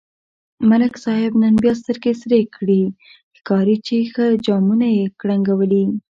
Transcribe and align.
ملک 0.69 0.93
صاحب 1.05 1.31
نن 1.41 1.53
بیا 1.63 1.73
سترگې 1.81 2.13
سرې 2.21 2.41
کړي، 2.55 2.83
ښکاري 3.37 3.77
چې 3.85 3.95
ښه 4.13 4.25
جامونه 4.45 4.87
یې 4.97 5.05
کړنگولي. 5.19 5.85